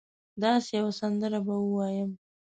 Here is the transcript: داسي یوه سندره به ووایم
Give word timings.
داسي 0.41 0.71
یوه 0.77 0.91
سندره 0.99 1.39
به 1.45 1.55
ووایم 1.61 2.11